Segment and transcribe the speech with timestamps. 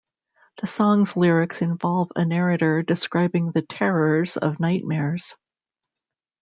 [0.59, 5.35] The song's lyrics involve a narrator describing the terrors of nightmares.